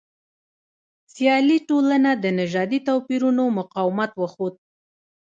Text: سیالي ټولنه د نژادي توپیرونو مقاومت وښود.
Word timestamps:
سیالي 1.13 1.57
ټولنه 1.69 2.11
د 2.23 2.25
نژادي 2.39 2.79
توپیرونو 2.87 3.43
مقاومت 3.59 4.11
وښود. 4.15 4.55